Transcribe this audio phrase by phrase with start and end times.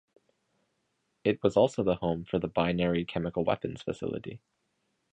[1.23, 4.41] It was also the home for the Binary Chemical Weapons Facility.